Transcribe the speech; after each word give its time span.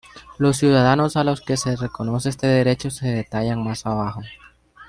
Los 0.39 0.57
ciudadanos 0.57 1.15
a 1.15 1.23
los 1.23 1.41
que 1.41 1.57
se 1.57 1.75
reconoce 1.75 2.29
este 2.29 2.47
derecho 2.47 2.89
se 2.89 3.07
detallan 3.07 3.63
más 3.63 3.85
abajo. 3.85 4.23